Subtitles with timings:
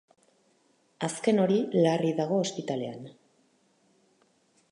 [1.07, 3.05] Azken hori larri dago ospitalean.